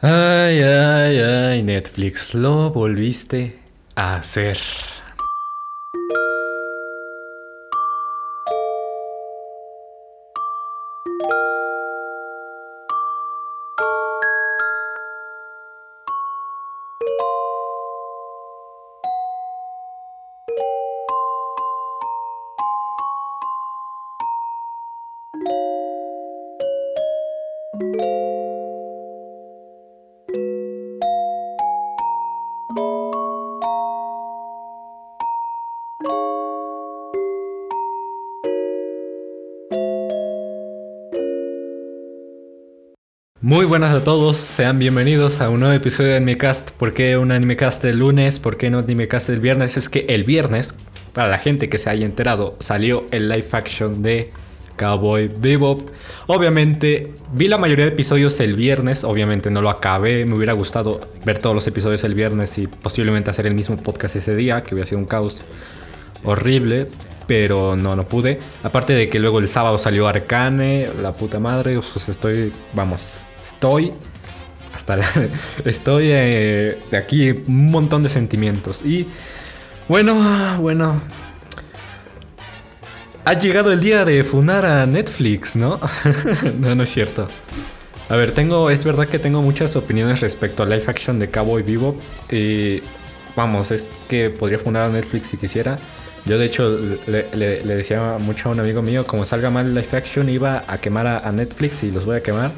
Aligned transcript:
Ay, 0.00 0.62
ay, 0.62 1.18
ay, 1.18 1.62
Netflix, 1.64 2.32
lo 2.32 2.70
volviste 2.70 3.58
a 3.96 4.14
hacer. 4.14 4.56
Muy 43.48 43.64
buenas 43.64 43.94
a 43.94 44.04
todos, 44.04 44.36
sean 44.36 44.78
bienvenidos 44.78 45.40
a 45.40 45.48
un 45.48 45.60
nuevo 45.60 45.74
episodio 45.74 46.10
de 46.10 46.16
Animecast. 46.18 46.70
¿Por 46.72 46.92
qué 46.92 47.16
un 47.16 47.32
Animecast 47.32 47.82
el 47.86 48.00
lunes? 48.00 48.40
¿Por 48.40 48.58
qué 48.58 48.68
no 48.68 48.80
Animecast 48.80 49.30
el 49.30 49.40
viernes? 49.40 49.78
Es 49.78 49.88
que 49.88 50.04
el 50.10 50.24
viernes, 50.24 50.74
para 51.14 51.28
la 51.28 51.38
gente 51.38 51.70
que 51.70 51.78
se 51.78 51.88
haya 51.88 52.04
enterado, 52.04 52.56
salió 52.60 53.06
el 53.10 53.30
live 53.30 53.46
action 53.52 54.02
de 54.02 54.32
Cowboy 54.76 55.28
Bebop. 55.28 55.88
Obviamente, 56.26 57.14
vi 57.32 57.48
la 57.48 57.56
mayoría 57.56 57.86
de 57.86 57.92
episodios 57.92 58.38
el 58.40 58.54
viernes, 58.54 59.02
obviamente 59.02 59.48
no 59.48 59.62
lo 59.62 59.70
acabé, 59.70 60.26
me 60.26 60.34
hubiera 60.34 60.52
gustado 60.52 61.00
ver 61.24 61.38
todos 61.38 61.54
los 61.54 61.66
episodios 61.66 62.04
el 62.04 62.12
viernes 62.12 62.58
y 62.58 62.66
posiblemente 62.66 63.30
hacer 63.30 63.46
el 63.46 63.54
mismo 63.54 63.78
podcast 63.78 64.14
ese 64.16 64.36
día, 64.36 64.62
que 64.62 64.74
hubiera 64.74 64.86
sido 64.86 64.98
un 64.98 65.06
caos 65.06 65.38
horrible, 66.22 66.88
pero 67.26 67.76
no, 67.76 67.96
no 67.96 68.06
pude. 68.06 68.40
Aparte 68.62 68.92
de 68.92 69.08
que 69.08 69.18
luego 69.18 69.38
el 69.38 69.48
sábado 69.48 69.78
salió 69.78 70.06
Arcane, 70.06 70.90
la 71.00 71.14
puta 71.14 71.38
madre, 71.38 71.80
pues 71.94 72.10
estoy, 72.10 72.52
vamos, 72.74 73.24
estoy 73.58 73.92
hasta 74.72 75.00
estoy 75.64 76.10
eh, 76.12 76.78
de 76.92 76.96
aquí 76.96 77.30
un 77.30 77.72
montón 77.72 78.04
de 78.04 78.08
sentimientos. 78.08 78.82
Y 78.82 79.08
bueno 79.88 80.14
bueno 80.60 81.00
ha 83.24 83.32
llegado 83.34 83.72
el 83.72 83.80
día 83.80 84.04
de 84.04 84.22
funar 84.22 84.64
a 84.64 84.86
Netflix 84.86 85.56
no 85.56 85.80
no 86.60 86.76
no 86.76 86.84
es 86.84 86.90
cierto. 86.90 87.26
A 88.08 88.14
ver 88.14 88.30
tengo 88.32 88.70
es 88.70 88.84
verdad 88.84 89.08
que 89.08 89.18
tengo 89.18 89.42
muchas 89.42 89.74
opiniones 89.74 90.20
respecto 90.20 90.62
a 90.62 90.66
live 90.66 90.84
action 90.86 91.18
de 91.18 91.28
Cowboy 91.28 91.64
Vivo. 91.64 91.96
Y 92.30 92.80
vamos 93.34 93.72
es 93.72 93.88
que 94.08 94.30
podría 94.30 94.58
funar 94.58 94.82
a 94.84 94.88
Netflix 94.88 95.26
si 95.26 95.36
quisiera. 95.36 95.80
Yo 96.26 96.38
de 96.38 96.46
hecho 96.46 96.78
le, 97.08 97.62
decía 97.64 98.18
mucho 98.20 98.50
a 98.50 98.52
un 98.52 98.60
amigo 98.60 98.82
mío 98.82 99.04
como 99.04 99.24
salga 99.24 99.50
mal 99.50 99.74
live 99.74 99.96
action 99.96 100.28
iba 100.28 100.62
a 100.68 100.78
quemar 100.78 101.08
a 101.08 101.32
Netflix 101.32 101.82
y 101.82 101.90
los 101.90 102.04
voy 102.04 102.18
a 102.18 102.22
quemar 102.22 102.52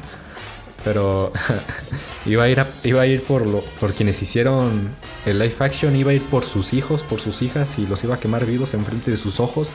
pero 0.83 1.31
iba 2.25 2.43
a 2.43 2.49
ir 2.49 2.63
iba 2.83 3.01
a 3.01 3.07
ir 3.07 3.23
por 3.23 3.45
lo 3.45 3.61
por 3.79 3.93
quienes 3.93 4.21
hicieron 4.21 4.89
el 5.25 5.39
live 5.39 5.55
action, 5.59 5.95
iba 5.95 6.11
a 6.11 6.13
ir 6.13 6.21
por 6.23 6.43
sus 6.43 6.73
hijos, 6.73 7.03
por 7.03 7.19
sus 7.19 7.41
hijas 7.41 7.77
y 7.77 7.85
los 7.87 8.03
iba 8.03 8.15
a 8.15 8.19
quemar 8.19 8.45
vivos 8.45 8.73
enfrente 8.73 9.11
de 9.11 9.17
sus 9.17 9.39
ojos. 9.39 9.69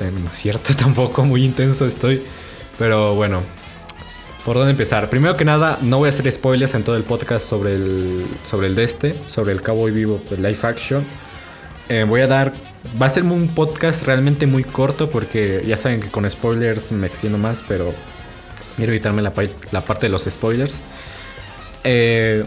Eh, 0.00 0.10
No 0.10 0.30
es 0.30 0.38
cierto, 0.38 0.74
tampoco 0.78 1.24
muy 1.24 1.44
intenso 1.44 1.86
estoy, 1.86 2.22
pero 2.78 3.14
bueno. 3.14 3.40
¿Por 4.44 4.56
dónde 4.56 4.72
empezar? 4.72 5.08
Primero 5.08 5.38
que 5.38 5.46
nada, 5.46 5.78
no 5.80 5.96
voy 5.96 6.08
a 6.08 6.10
hacer 6.10 6.30
spoilers 6.30 6.74
en 6.74 6.84
todo 6.84 6.96
el 6.96 7.02
podcast 7.02 7.48
sobre 7.48 7.76
el 7.76 8.26
sobre 8.44 8.66
el 8.66 8.74
de 8.74 8.84
este, 8.84 9.18
sobre 9.26 9.52
el 9.52 9.62
Cowboy 9.62 9.90
Vivo 9.90 10.20
el 10.30 10.42
live 10.42 10.58
action. 10.64 11.02
Eh, 11.88 12.04
voy 12.06 12.20
a 12.20 12.26
dar. 12.26 12.52
Va 13.00 13.06
a 13.06 13.10
ser 13.10 13.24
un 13.24 13.48
podcast 13.48 14.04
realmente 14.04 14.46
muy 14.46 14.62
corto 14.62 15.08
porque 15.08 15.64
ya 15.66 15.78
saben 15.78 16.00
que 16.00 16.08
con 16.08 16.28
spoilers 16.28 16.92
me 16.92 17.06
extiendo 17.06 17.38
más, 17.38 17.64
pero 17.66 17.94
Quiero 18.76 18.92
evitarme 18.92 19.22
la, 19.22 19.32
pa- 19.32 19.42
la 19.72 19.80
parte 19.82 20.06
de 20.06 20.10
los 20.10 20.24
spoilers. 20.24 20.78
Eh, 21.84 22.44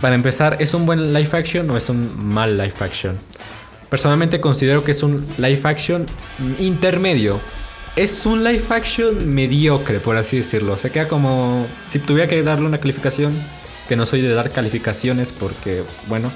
para 0.00 0.14
empezar, 0.14 0.56
¿es 0.60 0.72
un 0.74 0.86
buen 0.86 1.12
live 1.12 1.28
action 1.32 1.68
o 1.70 1.76
es 1.76 1.88
un 1.88 2.12
mal 2.32 2.56
live 2.56 2.72
action? 2.80 3.18
Personalmente 3.90 4.40
considero 4.40 4.84
que 4.84 4.92
es 4.92 5.02
un 5.02 5.26
live 5.38 5.60
action 5.64 6.06
intermedio. 6.58 7.40
Es 7.96 8.24
un 8.24 8.44
live 8.44 8.62
action 8.70 9.34
mediocre, 9.34 9.98
por 9.98 10.16
así 10.16 10.38
decirlo. 10.38 10.78
Se 10.78 10.90
queda 10.90 11.08
como... 11.08 11.66
Si 11.88 11.98
tuviera 11.98 12.28
que 12.28 12.42
darle 12.42 12.66
una 12.66 12.78
calificación, 12.78 13.34
que 13.88 13.96
no 13.96 14.06
soy 14.06 14.20
de 14.22 14.32
dar 14.32 14.52
calificaciones 14.52 15.32
porque, 15.32 15.82
bueno, 16.06 16.30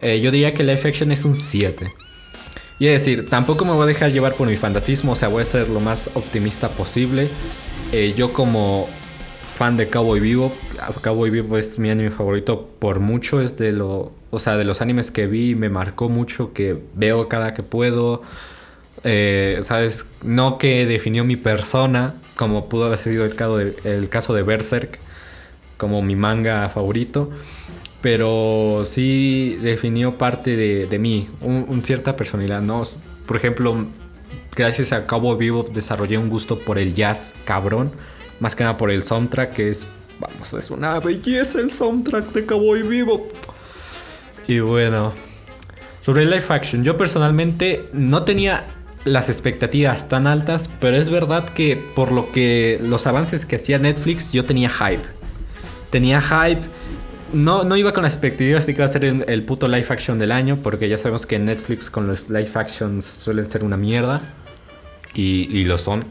eh, 0.00 0.20
yo 0.20 0.32
diría 0.32 0.52
que 0.54 0.64
live 0.64 0.80
action 0.84 1.12
es 1.12 1.24
un 1.24 1.34
7. 1.34 1.94
Y 2.82 2.88
es 2.88 2.94
decir, 2.94 3.30
tampoco 3.30 3.64
me 3.64 3.70
voy 3.70 3.84
a 3.84 3.86
dejar 3.86 4.10
llevar 4.10 4.34
por 4.34 4.48
mi 4.48 4.56
fanatismo, 4.56 5.12
o 5.12 5.14
sea, 5.14 5.28
voy 5.28 5.42
a 5.42 5.44
ser 5.44 5.68
lo 5.68 5.78
más 5.78 6.10
optimista 6.14 6.68
posible. 6.68 7.28
Eh, 7.92 8.12
yo 8.16 8.32
como 8.32 8.88
fan 9.54 9.76
de 9.76 9.88
Cowboy 9.88 10.18
Vivo, 10.18 10.52
Cowboy 11.00 11.30
Vivo 11.30 11.56
es 11.58 11.78
mi 11.78 11.90
anime 11.90 12.10
favorito 12.10 12.68
por 12.80 12.98
mucho, 12.98 13.40
es 13.40 13.56
de 13.56 13.70
lo, 13.70 14.10
o 14.32 14.38
sea, 14.40 14.56
de 14.56 14.64
los 14.64 14.80
animes 14.80 15.12
que 15.12 15.28
vi, 15.28 15.54
me 15.54 15.68
marcó 15.68 16.08
mucho, 16.08 16.52
que 16.52 16.76
veo 16.94 17.28
cada 17.28 17.54
que 17.54 17.62
puedo. 17.62 18.22
Eh, 19.04 19.62
¿Sabes? 19.64 20.04
No 20.24 20.58
que 20.58 20.84
definió 20.84 21.22
mi 21.22 21.36
persona, 21.36 22.14
como 22.34 22.68
pudo 22.68 22.86
haber 22.86 22.98
sido 22.98 23.24
el 23.24 23.36
caso 23.36 23.60
el 23.60 24.08
caso 24.08 24.34
de 24.34 24.42
Berserk, 24.42 24.98
como 25.76 26.02
mi 26.02 26.16
manga 26.16 26.68
favorito 26.68 27.30
pero 28.02 28.82
sí 28.84 29.56
definió 29.62 30.18
parte 30.18 30.56
de, 30.56 30.86
de 30.86 30.98
mí, 30.98 31.28
un, 31.40 31.82
cierta 31.82 32.16
personalidad, 32.16 32.60
¿no? 32.60 32.82
Por 33.26 33.36
ejemplo, 33.36 33.86
gracias 34.54 34.92
a 34.92 35.06
Cowboy 35.06 35.38
Vivo 35.38 35.70
desarrollé 35.72 36.18
un 36.18 36.28
gusto 36.28 36.58
por 36.58 36.78
el 36.78 36.94
jazz 36.94 37.32
cabrón, 37.44 37.92
más 38.40 38.56
que 38.56 38.64
nada 38.64 38.76
por 38.76 38.90
el 38.90 39.04
soundtrack, 39.04 39.52
que 39.52 39.70
es, 39.70 39.86
vamos, 40.18 40.52
es 40.52 40.70
una 40.70 40.98
belleza 40.98 41.60
el 41.60 41.70
soundtrack 41.70 42.32
de 42.32 42.44
Cowboy 42.44 42.82
Vivo. 42.82 43.28
Y 44.48 44.58
bueno, 44.58 45.12
sobre 46.00 46.22
el 46.22 46.30
live 46.30 46.44
action, 46.48 46.82
yo 46.82 46.96
personalmente 46.96 47.88
no 47.92 48.24
tenía 48.24 48.64
las 49.04 49.28
expectativas 49.28 50.08
tan 50.08 50.26
altas, 50.26 50.68
pero 50.80 50.96
es 50.96 51.08
verdad 51.08 51.50
que 51.50 51.76
por 51.76 52.10
lo 52.10 52.32
que 52.32 52.80
los 52.82 53.06
avances 53.06 53.46
que 53.46 53.56
hacía 53.56 53.78
Netflix, 53.78 54.32
yo 54.32 54.44
tenía 54.44 54.68
hype. 54.68 55.02
Tenía 55.90 56.20
hype. 56.20 56.62
No, 57.32 57.64
no 57.64 57.76
iba 57.76 57.92
con 57.94 58.02
las 58.02 58.12
expectativas 58.12 58.66
de 58.66 58.74
que 58.74 58.82
iba 58.82 58.84
a 58.84 58.92
ser 58.92 59.04
el, 59.04 59.42
puto 59.44 59.66
live 59.68 59.86
action 59.88 60.18
del 60.18 60.32
año, 60.32 60.58
porque 60.62 60.88
ya 60.88 60.98
sabemos 60.98 61.24
que 61.24 61.38
Netflix 61.38 61.88
con 61.88 62.06
los 62.06 62.28
live 62.28 62.50
actions 62.54 63.04
suelen 63.04 63.46
ser 63.46 63.64
una 63.64 63.76
mierda. 63.76 64.20
Y, 65.14 65.64
lo 65.64 65.76
son, 65.78 66.04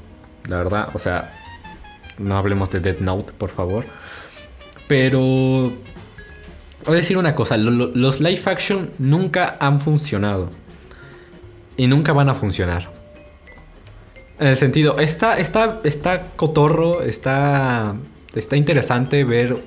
la 0.47 0.57
verdad. 0.57 0.89
O 0.93 0.99
sea, 0.99 1.33
no 2.17 2.37
hablemos 2.37 2.69
de 2.71 2.79
Dead 2.79 2.99
Note, 2.99 3.31
por 3.37 3.49
favor. 3.49 3.85
Pero... 4.87 5.73
Voy 6.85 6.93
a 6.95 6.97
decir 6.97 7.17
una 7.19 7.35
cosa, 7.35 7.57
lo- 7.57 7.69
lo- 7.69 7.91
los 7.93 8.19
live 8.21 8.41
action 8.45 8.89
nunca 8.97 9.57
han 9.59 9.79
funcionado. 9.79 10.49
Y 11.77 11.85
nunca 11.87 12.13
van 12.13 12.29
a 12.29 12.33
funcionar. 12.33 12.89
En 14.39 14.47
el 14.47 14.55
sentido, 14.57 14.97
está, 14.97 15.37
está, 15.37 15.79
está 15.83 16.27
cotorro, 16.35 17.03
está, 17.03 17.95
está 18.33 18.55
interesante 18.55 19.23
ver 19.23 19.57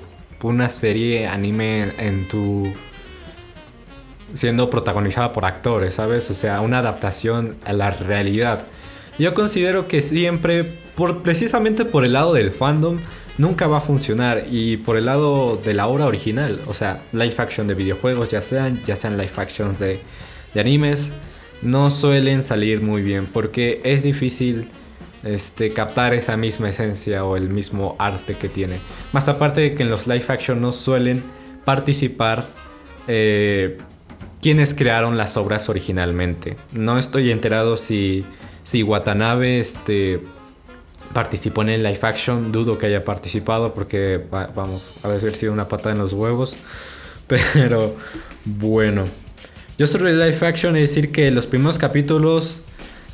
una 0.45 0.69
serie 0.69 1.27
anime 1.27 1.91
en 1.97 2.27
tu... 2.27 2.73
siendo 4.33 4.69
protagonizada 4.69 5.33
por 5.33 5.45
actores, 5.45 5.95
¿sabes? 5.95 6.29
O 6.29 6.33
sea, 6.33 6.61
una 6.61 6.79
adaptación 6.79 7.55
a 7.65 7.73
la 7.73 7.91
realidad. 7.91 8.65
Yo 9.17 9.33
considero 9.33 9.87
que 9.87 10.01
siempre, 10.01 10.63
por, 10.95 11.23
precisamente 11.23 11.85
por 11.85 12.03
el 12.03 12.13
lado 12.13 12.33
del 12.33 12.51
fandom, 12.51 12.99
nunca 13.37 13.67
va 13.67 13.77
a 13.77 13.81
funcionar. 13.81 14.45
Y 14.49 14.77
por 14.77 14.97
el 14.97 15.05
lado 15.05 15.57
de 15.63 15.73
la 15.73 15.87
obra 15.87 16.05
original, 16.05 16.59
o 16.67 16.73
sea, 16.73 17.01
live 17.13 17.35
action 17.37 17.67
de 17.67 17.75
videojuegos, 17.75 18.29
ya 18.29 18.41
sean, 18.41 18.81
ya 18.85 18.95
sean 18.95 19.17
live 19.17 19.31
actions 19.37 19.79
de, 19.79 19.99
de 20.53 20.59
animes, 20.59 21.13
no 21.61 21.89
suelen 21.89 22.43
salir 22.43 22.81
muy 22.81 23.01
bien. 23.01 23.25
Porque 23.25 23.81
es 23.83 24.03
difícil 24.03 24.67
este, 25.25 25.73
captar 25.73 26.13
esa 26.13 26.37
misma 26.37 26.69
esencia 26.69 27.25
o 27.25 27.35
el 27.35 27.49
mismo 27.49 27.95
arte 27.99 28.35
que 28.35 28.47
tiene. 28.47 28.77
Más 29.11 29.27
aparte 29.27 29.59
de 29.61 29.75
que 29.75 29.83
en 29.83 29.89
los 29.89 30.07
live 30.07 30.23
action 30.29 30.61
no 30.61 30.71
suelen 30.71 31.23
participar 31.65 32.45
eh, 33.07 33.77
quienes 34.41 34.73
crearon 34.73 35.17
las 35.17 35.35
obras 35.35 35.67
originalmente. 35.67 36.55
No 36.71 36.97
estoy 36.99 37.31
enterado 37.31 37.75
si, 37.75 38.23
si 38.63 38.83
Watanabe 38.83 39.59
este, 39.59 40.21
participó 41.13 41.63
en 41.63 41.69
el 41.69 41.83
live 41.83 41.99
action. 42.03 42.51
Dudo 42.51 42.77
que 42.77 42.85
haya 42.85 43.03
participado 43.03 43.73
porque, 43.73 44.23
va- 44.33 44.51
vamos, 44.55 44.97
a 45.03 45.07
haber 45.07 45.35
sido 45.35 45.51
una 45.51 45.67
patada 45.67 45.93
en 45.93 45.97
los 45.99 46.13
huevos. 46.13 46.55
Pero 47.27 47.95
bueno. 48.45 49.05
Yo 49.77 49.87
sobre 49.87 50.11
el 50.11 50.19
live 50.19 50.37
action 50.47 50.75
es 50.75 50.89
decir 50.93 51.11
que 51.11 51.31
los 51.31 51.47
primeros 51.47 51.77
capítulos 51.77 52.61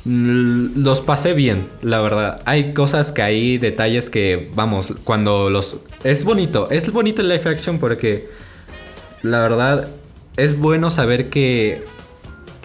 los 0.04 1.00
pasé 1.00 1.32
bien, 1.32 1.68
la 1.82 2.00
verdad. 2.00 2.40
Hay 2.44 2.72
cosas 2.72 3.12
que 3.12 3.22
hay, 3.22 3.58
detalles 3.58 4.10
que, 4.10 4.50
vamos, 4.54 4.92
cuando 5.04 5.50
los... 5.50 5.76
Es 6.02 6.24
bonito, 6.24 6.68
es 6.70 6.90
bonito 6.92 7.22
el 7.22 7.28
live 7.28 7.48
action 7.50 7.78
porque, 7.78 8.28
la 9.22 9.40
verdad, 9.40 9.88
es 10.36 10.58
bueno 10.58 10.90
saber 10.90 11.28
que 11.28 11.84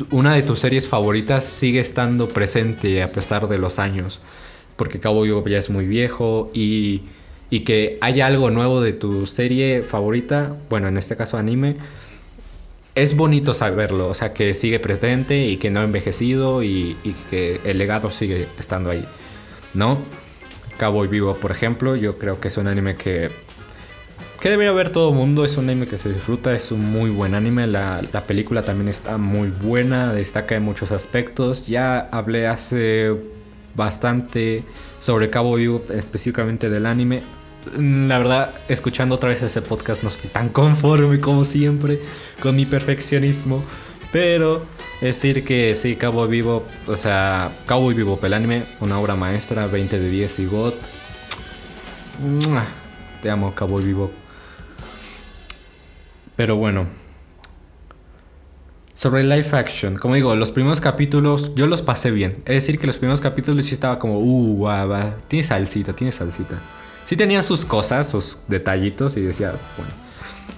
una 0.09 0.33
de 0.33 0.41
tus 0.41 0.59
series 0.59 0.87
favoritas 0.87 1.45
sigue 1.45 1.79
estando 1.79 2.27
presente 2.29 3.03
a 3.03 3.11
pesar 3.11 3.47
de 3.47 3.57
los 3.57 3.77
años. 3.77 4.19
Porque 4.75 4.99
Cabo 4.99 5.21
Vivo 5.21 5.43
ya 5.47 5.57
es 5.59 5.69
muy 5.69 5.85
viejo 5.85 6.51
y, 6.53 7.03
y 7.49 7.61
que 7.61 7.97
haya 8.01 8.25
algo 8.25 8.49
nuevo 8.49 8.81
de 8.81 8.93
tu 8.93 9.25
serie 9.27 9.83
favorita, 9.83 10.55
bueno, 10.69 10.87
en 10.87 10.97
este 10.97 11.15
caso 11.15 11.37
anime, 11.37 11.77
es 12.97 13.15
bonito 13.15 13.53
saberlo, 13.53 14.09
o 14.09 14.15
sea, 14.15 14.33
que 14.33 14.55
sigue 14.55 14.79
presente 14.79 15.45
y 15.45 15.57
que 15.57 15.69
no 15.69 15.81
ha 15.81 15.83
envejecido 15.83 16.63
y, 16.63 16.97
que 17.29 17.61
el 17.63 17.77
legado 17.77 18.09
sigue 18.09 18.47
estando 18.57 18.89
ahí, 18.89 19.05
¿no? 19.75 19.99
Cowboy 20.79 21.07
Vivo, 21.07 21.35
por 21.35 21.51
ejemplo, 21.51 21.95
yo 21.95 22.17
creo 22.17 22.39
que 22.39 22.47
es 22.47 22.57
un 22.57 22.65
anime 22.65 22.95
que, 22.95 23.29
que 24.39 24.49
debería 24.49 24.71
ver 24.71 24.89
todo 24.89 25.11
el 25.11 25.15
mundo, 25.15 25.45
es 25.45 25.57
un 25.57 25.69
anime 25.69 25.85
que 25.85 25.99
se 25.99 26.09
disfruta, 26.09 26.55
es 26.55 26.71
un 26.71 26.91
muy 26.91 27.11
buen 27.11 27.35
anime, 27.35 27.67
la, 27.67 28.01
la 28.11 28.25
película 28.25 28.65
también 28.65 28.87
está 28.87 29.19
muy 29.19 29.49
buena, 29.49 30.11
destaca 30.11 30.55
en 30.55 30.63
muchos 30.63 30.91
aspectos, 30.91 31.67
ya 31.67 31.99
hablé 31.99 32.47
hace 32.47 33.15
bastante 33.75 34.63
sobre 35.01 35.29
Cowboy 35.29 35.61
Vivo, 35.61 35.83
específicamente 35.93 36.71
del 36.71 36.87
anime, 36.87 37.21
la 37.77 38.17
verdad, 38.17 38.53
escuchando 38.67 39.15
otra 39.15 39.29
vez 39.29 39.41
ese 39.41 39.61
podcast 39.61 40.03
no 40.03 40.09
estoy 40.09 40.29
tan 40.29 40.49
conforme 40.49 41.19
como 41.19 41.45
siempre 41.45 42.01
con 42.41 42.55
mi 42.55 42.65
perfeccionismo. 42.65 43.63
Pero 44.11 44.65
decir 45.01 45.43
que 45.43 45.75
sí, 45.75 45.95
Cowboy 45.95 46.29
Vivo, 46.29 46.63
o 46.87 46.95
sea, 46.95 47.51
Cowboy 47.65 47.93
Vivo 47.93 48.19
el 48.23 48.33
anime, 48.33 48.63
una 48.79 48.99
obra 48.99 49.15
maestra, 49.15 49.67
20 49.67 49.99
de 49.99 50.09
10 50.09 50.39
y 50.39 50.45
God. 50.45 50.73
Te 53.21 53.29
amo, 53.29 53.53
Cowboy 53.53 53.83
Vivo. 53.83 54.11
Pero 56.35 56.55
bueno. 56.55 56.87
Sobre 58.93 59.23
live 59.23 59.49
action, 59.51 59.95
como 59.95 60.15
digo, 60.15 60.35
los 60.35 60.49
primeros 60.49 60.81
capítulos 60.81 61.53
yo 61.53 61.67
los 61.67 61.83
pasé 61.83 62.09
bien. 62.09 62.37
Es 62.45 62.55
decir, 62.55 62.79
que 62.79 62.87
los 62.87 62.97
primeros 62.97 63.21
capítulos 63.21 63.67
sí 63.67 63.73
estaba 63.73 63.99
como, 63.99 64.17
uh, 64.19 64.63
va, 64.63 65.17
tiene 65.27 65.43
salsita, 65.43 65.93
tiene 65.93 66.11
salsita 66.11 66.59
sí 67.07 67.15
tenía 67.15 67.41
sus 67.41 67.63
cosas, 67.63 68.09
sus 68.09 68.37
detallitos 68.47 69.15
y 69.15 69.21
decía, 69.21 69.53
bueno. 69.77 69.91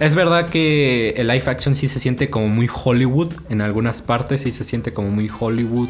Es 0.00 0.14
verdad 0.14 0.48
que 0.48 1.10
el 1.10 1.28
live 1.28 1.44
action 1.46 1.74
sí 1.74 1.86
se 1.86 2.00
siente 2.00 2.28
como 2.30 2.48
muy 2.48 2.68
Hollywood 2.72 3.32
en 3.50 3.60
algunas 3.60 4.02
partes, 4.02 4.40
sí 4.42 4.50
se 4.50 4.64
siente 4.64 4.92
como 4.92 5.10
muy 5.10 5.30
Hollywood, 5.30 5.88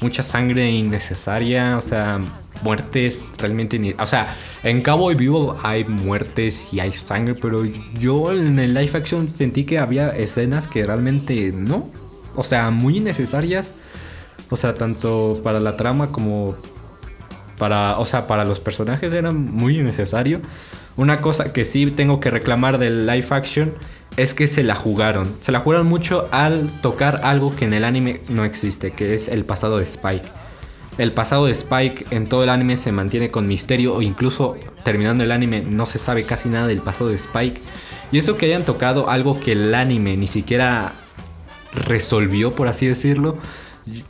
mucha 0.00 0.22
sangre 0.22 0.70
innecesaria, 0.70 1.76
o 1.76 1.80
sea, 1.80 2.20
muertes 2.62 3.32
realmente... 3.36 3.96
O 3.98 4.06
sea, 4.06 4.36
en 4.62 4.80
Cabo 4.80 5.10
y 5.12 5.14
Vivo 5.14 5.58
hay 5.62 5.84
muertes 5.84 6.72
y 6.72 6.80
hay 6.80 6.92
sangre, 6.92 7.34
pero 7.34 7.64
yo 7.98 8.32
en 8.32 8.58
el 8.60 8.74
live 8.74 8.92
action 8.94 9.28
sentí 9.28 9.64
que 9.64 9.78
había 9.78 10.10
escenas 10.10 10.68
que 10.68 10.84
realmente 10.84 11.52
no, 11.52 11.90
o 12.34 12.44
sea, 12.44 12.70
muy 12.70 12.98
innecesarias, 12.98 13.74
o 14.48 14.56
sea, 14.56 14.74
tanto 14.74 15.40
para 15.42 15.60
la 15.60 15.76
trama 15.76 16.12
como 16.12 16.56
para, 17.58 17.98
o 17.98 18.06
sea, 18.06 18.26
para 18.26 18.44
los 18.44 18.60
personajes 18.60 19.12
era 19.12 19.30
muy 19.30 19.78
necesario. 19.78 20.40
Una 20.96 21.18
cosa 21.18 21.52
que 21.52 21.64
sí 21.64 21.86
tengo 21.86 22.20
que 22.20 22.30
reclamar 22.30 22.78
del 22.78 23.06
live 23.06 23.26
action 23.30 23.72
es 24.16 24.34
que 24.34 24.48
se 24.48 24.64
la 24.64 24.74
jugaron. 24.74 25.36
Se 25.40 25.52
la 25.52 25.60
jugaron 25.60 25.86
mucho 25.86 26.28
al 26.32 26.68
tocar 26.82 27.20
algo 27.22 27.54
que 27.54 27.66
en 27.66 27.74
el 27.74 27.84
anime 27.84 28.20
no 28.28 28.44
existe, 28.44 28.90
que 28.90 29.14
es 29.14 29.28
el 29.28 29.44
pasado 29.44 29.78
de 29.78 29.84
Spike. 29.84 30.26
El 30.98 31.12
pasado 31.12 31.46
de 31.46 31.52
Spike 31.52 32.06
en 32.10 32.28
todo 32.28 32.42
el 32.42 32.48
anime 32.48 32.76
se 32.76 32.90
mantiene 32.90 33.30
con 33.30 33.46
misterio 33.46 33.94
o 33.94 34.02
incluso 34.02 34.56
terminando 34.82 35.22
el 35.22 35.30
anime 35.30 35.60
no 35.60 35.86
se 35.86 36.00
sabe 36.00 36.24
casi 36.24 36.48
nada 36.48 36.66
del 36.66 36.80
pasado 36.80 37.10
de 37.10 37.14
Spike. 37.14 37.60
Y 38.10 38.18
eso 38.18 38.36
que 38.36 38.46
hayan 38.46 38.64
tocado 38.64 39.08
algo 39.08 39.38
que 39.38 39.52
el 39.52 39.72
anime 39.74 40.16
ni 40.16 40.26
siquiera 40.26 40.94
resolvió, 41.72 42.56
por 42.56 42.66
así 42.66 42.86
decirlo, 42.86 43.38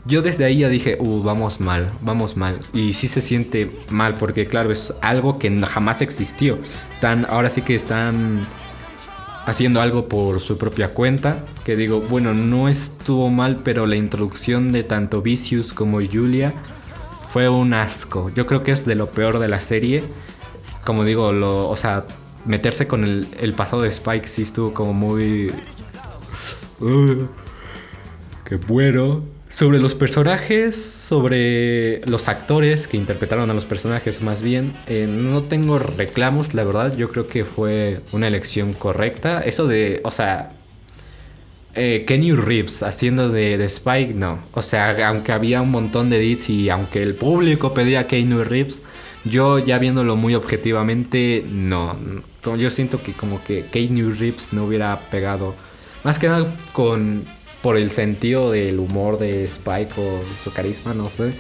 yo 0.04 0.22
desde 0.22 0.44
ahí 0.44 0.58
ya 0.58 0.68
dije, 0.68 0.96
uh, 1.00 1.22
vamos 1.22 1.60
mal, 1.60 1.90
vamos 2.00 2.36
mal. 2.36 2.60
Y 2.72 2.94
sí 2.94 3.08
se 3.08 3.20
siente 3.20 3.70
mal 3.90 4.14
porque 4.14 4.46
claro, 4.46 4.72
es 4.72 4.94
algo 5.00 5.38
que 5.38 5.50
jamás 5.62 6.02
existió. 6.02 6.58
Están, 6.92 7.26
ahora 7.28 7.50
sí 7.50 7.62
que 7.62 7.74
están 7.74 8.42
haciendo 9.46 9.80
algo 9.80 10.08
por 10.08 10.40
su 10.40 10.58
propia 10.58 10.94
cuenta. 10.94 11.44
Que 11.64 11.76
digo, 11.76 12.00
bueno, 12.00 12.34
no 12.34 12.68
estuvo 12.68 13.30
mal, 13.30 13.60
pero 13.64 13.86
la 13.86 13.96
introducción 13.96 14.72
de 14.72 14.84
tanto 14.84 15.22
Vicious 15.22 15.72
como 15.72 16.00
Julia 16.00 16.54
fue 17.32 17.48
un 17.48 17.74
asco. 17.74 18.30
Yo 18.34 18.46
creo 18.46 18.62
que 18.62 18.72
es 18.72 18.86
de 18.86 18.94
lo 18.94 19.10
peor 19.10 19.38
de 19.38 19.48
la 19.48 19.60
serie. 19.60 20.02
Como 20.84 21.04
digo, 21.04 21.32
lo, 21.32 21.68
o 21.68 21.76
sea, 21.76 22.06
meterse 22.46 22.86
con 22.86 23.04
el, 23.04 23.52
pasado 23.54 23.82
de 23.82 23.88
Spike 23.88 24.26
sí 24.26 24.42
estuvo 24.42 24.72
como 24.72 24.94
muy... 24.94 25.52
Uh, 26.80 27.26
qué 28.44 28.56
bueno 28.56 29.37
sobre 29.50 29.78
los 29.78 29.94
personajes, 29.94 30.76
sobre 30.76 32.00
los 32.06 32.28
actores 32.28 32.86
que 32.86 32.96
interpretaron 32.96 33.50
a 33.50 33.54
los 33.54 33.64
personajes 33.64 34.22
más 34.22 34.42
bien, 34.42 34.74
eh, 34.86 35.06
no 35.08 35.44
tengo 35.44 35.78
reclamos, 35.78 36.54
la 36.54 36.64
verdad, 36.64 36.96
yo 36.96 37.08
creo 37.08 37.28
que 37.28 37.44
fue 37.44 38.00
una 38.12 38.28
elección 38.28 38.72
correcta. 38.72 39.40
Eso 39.40 39.66
de, 39.66 40.00
o 40.04 40.10
sea, 40.10 40.48
eh, 41.74 42.04
Kenny 42.06 42.32
Reeves 42.32 42.82
haciendo 42.82 43.30
de, 43.30 43.64
Spike, 43.64 44.14
no. 44.14 44.40
O 44.52 44.62
sea, 44.62 45.08
aunque 45.08 45.32
había 45.32 45.62
un 45.62 45.70
montón 45.70 46.10
de 46.10 46.18
edits 46.18 46.50
y 46.50 46.70
aunque 46.70 47.02
el 47.02 47.14
público 47.14 47.72
pedía 47.72 48.00
a 48.00 48.06
Kenny 48.06 48.42
Reeves, 48.42 48.82
yo 49.24 49.58
ya 49.58 49.78
viéndolo 49.78 50.16
muy 50.16 50.34
objetivamente, 50.34 51.44
no. 51.48 51.96
Yo 52.58 52.70
siento 52.70 53.02
que 53.02 53.12
como 53.12 53.42
que 53.44 53.64
Kenny 53.64 54.02
Reeves 54.02 54.52
no 54.52 54.64
hubiera 54.64 54.98
pegado. 55.10 55.54
Más 56.04 56.18
que 56.18 56.28
nada 56.28 56.54
con 56.72 57.24
por 57.62 57.76
el 57.76 57.90
sentido 57.90 58.50
del 58.50 58.78
humor 58.78 59.18
de 59.18 59.44
Spike 59.44 59.92
o 59.96 60.20
su 60.44 60.52
carisma, 60.52 60.94
no 60.94 61.10
sé. 61.10 61.32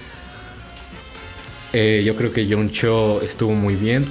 Eh, 1.72 2.02
yo 2.04 2.16
creo 2.16 2.32
que 2.32 2.46
John 2.50 2.70
Cho 2.70 3.20
estuvo 3.22 3.52
muy 3.52 3.76
bien. 3.76 4.06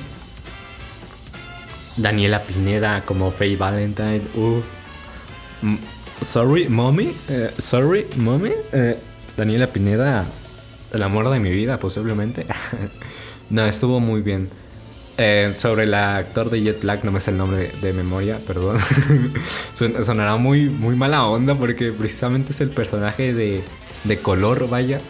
Daniela 1.97 2.43
Pineda 2.43 3.03
como 3.05 3.31
Faye 3.31 3.57
Valentine. 3.57 4.21
Uh. 4.35 4.61
Sorry, 6.21 6.69
mommy. 6.69 7.15
Eh, 7.29 7.51
sorry, 7.57 8.05
mommy. 8.17 8.51
Eh, 8.71 8.97
Daniela 9.35 9.67
Pineda, 9.67 10.25
el 10.93 11.03
amor 11.03 11.29
de 11.29 11.39
mi 11.39 11.51
vida, 11.51 11.77
posiblemente. 11.77 12.45
no, 13.49 13.65
estuvo 13.65 13.99
muy 13.99 14.21
bien. 14.21 14.47
Eh, 15.19 15.55
sobre 15.57 15.85
el 15.85 15.95
actor 15.95 16.51
de 16.51 16.61
Jet 16.61 16.81
Black, 16.81 17.03
no 17.03 17.11
me 17.11 17.19
sé 17.19 17.31
el 17.31 17.37
nombre 17.37 17.71
de, 17.81 17.93
memoria, 17.93 18.37
perdón. 18.45 18.77
Sonará 20.03 20.37
muy, 20.37 20.69
muy 20.69 20.95
mala 20.95 21.25
onda 21.25 21.55
porque 21.55 21.91
precisamente 21.91 22.51
es 22.51 22.61
el 22.61 22.69
personaje 22.69 23.33
de, 23.33 23.63
de 24.03 24.17
color, 24.19 24.69
vaya. 24.69 25.01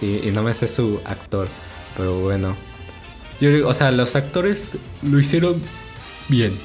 Y, 0.00 0.30
no 0.32 0.44
me 0.44 0.54
sé 0.54 0.68
su 0.68 1.00
actor. 1.04 1.48
Pero 1.96 2.20
bueno. 2.20 2.56
Yo 3.40 3.50
digo, 3.50 3.68
o 3.68 3.74
sea, 3.74 3.90
los 3.90 4.14
actores 4.14 4.72
lo 5.02 5.18
hicieron 5.18 5.60
bien. 6.28 6.56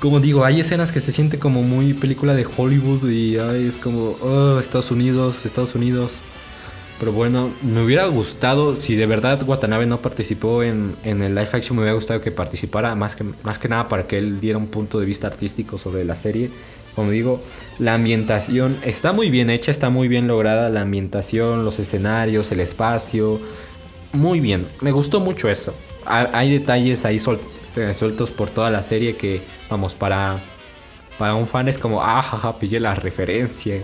Como 0.00 0.20
digo, 0.20 0.44
hay 0.44 0.60
escenas 0.60 0.92
que 0.92 1.00
se 1.00 1.12
siente 1.12 1.38
como 1.38 1.62
muy 1.62 1.94
película 1.94 2.34
de 2.34 2.46
Hollywood 2.46 3.08
y 3.08 3.36
es 3.36 3.76
como, 3.76 4.16
oh, 4.20 4.60
Estados 4.60 4.90
Unidos, 4.90 5.46
Estados 5.46 5.74
Unidos. 5.74 6.12
Pero 6.98 7.12
bueno, 7.12 7.50
me 7.62 7.82
hubiera 7.82 8.06
gustado, 8.06 8.74
si 8.74 8.96
de 8.96 9.04
verdad 9.04 9.42
Watanabe 9.46 9.84
no 9.84 9.98
participó 9.98 10.62
en, 10.62 10.96
el 11.04 11.34
live 11.34 11.48
action, 11.52 11.76
me 11.76 11.82
hubiera 11.82 11.94
gustado 11.94 12.22
que 12.22 12.30
participara, 12.30 12.94
más 12.94 13.14
que, 13.14 13.24
más 13.42 13.58
que 13.58 13.68
nada 13.68 13.86
para 13.88 14.04
que 14.04 14.16
él 14.16 14.40
diera 14.40 14.56
un 14.56 14.68
punto 14.68 14.98
de 14.98 15.04
vista 15.04 15.26
artístico 15.26 15.78
sobre 15.78 16.04
la 16.04 16.16
serie. 16.16 16.50
Como 16.94 17.10
digo, 17.10 17.42
la 17.78 17.92
ambientación 17.92 18.78
está 18.82 19.12
muy 19.12 19.28
bien 19.28 19.50
hecha, 19.50 19.70
está 19.70 19.90
muy 19.90 20.08
bien 20.08 20.26
lograda, 20.26 20.70
la 20.70 20.80
ambientación, 20.80 21.66
los 21.66 21.78
escenarios, 21.78 22.50
el 22.52 22.60
espacio, 22.60 23.40
muy 24.14 24.40
bien. 24.40 24.66
Me 24.80 24.90
gustó 24.90 25.20
mucho 25.20 25.50
eso. 25.50 25.74
Hay 26.06 26.58
detalles 26.58 27.04
ahí 27.04 27.20
eh, 27.76 27.94
sueltos 27.94 28.30
por 28.30 28.48
toda 28.48 28.70
la 28.70 28.82
serie 28.82 29.16
que, 29.16 29.42
vamos, 29.68 29.94
para, 29.94 30.42
para 31.18 31.34
un 31.34 31.46
fan 31.46 31.68
es 31.68 31.76
como, 31.76 32.00
ah, 32.00 32.22
jaja, 32.22 32.58
pillé 32.58 32.80
la 32.80 32.94
referencia 32.94 33.82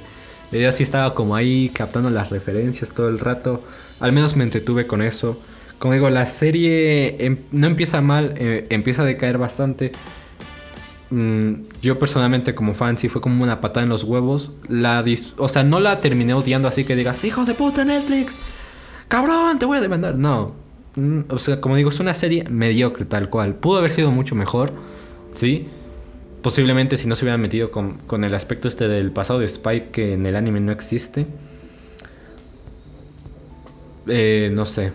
ella 0.53 0.73
sí 0.73 0.83
estaba 0.83 1.15
como 1.15 1.35
ahí 1.35 1.71
captando 1.73 2.11
las 2.11 2.31
referencias 2.31 2.91
todo 2.91 3.09
el 3.09 3.19
rato. 3.19 3.63
Al 4.01 4.13
menos 4.13 4.37
me 4.37 4.45
entretuve 4.45 4.87
con 4.87 5.03
eso. 5.03 5.41
Como 5.79 5.95
digo, 5.95 6.11
la 6.11 6.27
serie 6.27 7.25
em, 7.25 7.39
no 7.51 7.67
empieza 7.67 8.01
mal, 8.01 8.35
eh, 8.37 8.67
empieza 8.71 9.03
a 9.03 9.05
decaer 9.05 9.39
bastante. 9.39 9.93
Mm, 11.11 11.53
yo 11.83 11.99
personalmente 11.99 12.55
como 12.55 12.75
fan 12.75 12.97
sí 12.99 13.09
fue 13.09 13.21
como 13.21 13.43
una 13.43 13.61
patada 13.61 13.85
en 13.85 13.89
los 13.89 14.05
huevos. 14.05 14.53
La 14.69 15.05
o 15.39 15.49
sea, 15.49 15.65
no 15.65 15.81
la 15.81 16.01
terminé 16.01 16.35
odiando 16.35 16.69
así 16.69 16.85
que 16.85 16.97
digas, 16.97 17.25
hijo 17.25 17.45
de 17.45 17.55
puta 17.55 17.85
Netflix, 17.85 18.35
cabrón, 19.09 19.59
te 19.59 19.67
voy 19.67 19.79
a 19.79 19.81
demandar. 19.81 20.17
No. 20.17 20.55
Mm, 20.97 21.21
o 21.29 21.39
sea, 21.39 21.61
como 21.61 21.77
digo, 21.77 21.91
es 21.91 22.01
una 22.01 22.15
serie 22.15 22.45
mediocre 22.49 23.05
tal 23.07 23.31
cual. 23.31 23.55
Pudo 23.55 23.79
haber 23.79 23.91
sido 23.91 24.11
mucho 24.11 24.35
mejor, 24.35 24.73
sí 25.33 25.69
Posiblemente 26.43 26.99
si 26.99 27.07
no 27.07 27.15
se 27.15 27.25
hubieran 27.25 27.41
metido 27.41 27.71
con, 27.71 28.25
el 28.25 28.35
aspecto 28.35 28.69
este 28.69 28.89
del 28.89 29.13
pasado 29.13 29.39
de 29.39 29.47
Spike 29.47 29.91
que 29.93 30.15
en 30.15 30.27
el 30.27 30.37
anime 30.37 30.61
no 30.61 30.73
existe. 30.73 31.27
eh, 34.09 34.51
no 34.53 34.67
sé, 34.67 34.93